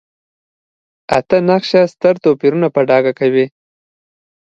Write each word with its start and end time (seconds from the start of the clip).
اته 1.17 1.37
نقشه 1.49 1.81
ستر 1.93 2.15
توپیرونه 2.23 2.67
په 2.75 2.81
ډاګه 2.89 3.13
کوي. 3.19 3.45